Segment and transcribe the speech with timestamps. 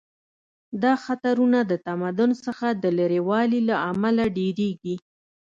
[0.83, 4.95] دا خطرونه د تمدن څخه د لرې والي له امله ډیریږي